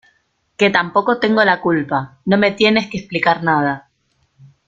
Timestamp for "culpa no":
1.61-2.35